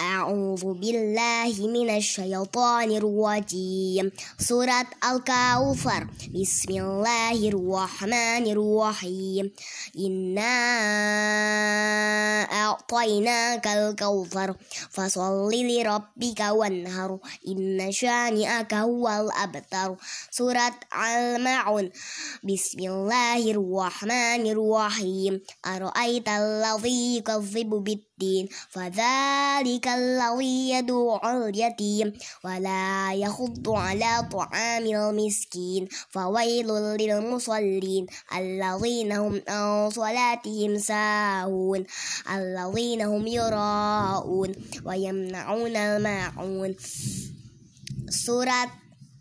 أعوذ 0.00 0.74
بالله 0.74 1.54
من 1.70 1.90
الشيطان 1.96 2.90
الرجيم. 2.90 4.10
سورة 4.38 4.86
الكوثر. 5.10 6.06
بسم 6.34 6.70
الله 6.70 7.38
الرحمن 7.48 8.44
الرحيم. 8.46 9.52
إنا 9.98 10.54
أعطيناك 12.42 13.66
الكوثر. 13.66 14.54
فصل 14.90 15.54
لربك 15.54 16.40
وانهر. 16.40 17.18
إن 17.48 17.92
شانئك 17.92 18.74
هو 18.74 19.08
الأبتر. 19.08 19.96
سورة 20.30 20.74
المعون 20.94 21.90
بسم 22.42 22.78
الله 22.78 23.50
الرحمن 23.50 24.42
الرحيم. 24.46 25.40
أرأيت 25.66 26.28
الذي 26.28 27.16
يكذب 27.16 27.70
بالدين 28.18 28.48
فذلك 28.70 29.88
الذي 29.88 30.70
يدعو 30.70 31.16
اليتيم 31.16 32.12
ولا 32.44 33.14
يخض 33.14 33.70
على 33.70 34.28
طعام 34.32 34.86
المسكين. 34.86 35.88
فويل 36.10 36.68
للمصلين 36.68 38.06
الذين 38.36 39.12
هم 39.12 39.42
عن 39.48 39.90
صلاتهم 39.90 40.78
ساهون. 40.78 41.84
الذين 42.30 43.02
هم 43.02 43.26
يراءون 43.26 44.52
ويمنعون 44.86 45.76
الماعون. 45.76 46.74
سورة 48.10 48.83